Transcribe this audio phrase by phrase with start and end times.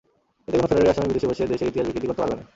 [0.47, 2.43] এতে কোনো ফেরারি আসামি বিদেশে বসে দেশের ইতিহাস বিকৃতি করতে পারবে না।